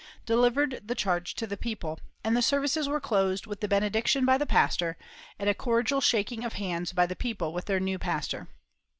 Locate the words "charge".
0.95-1.35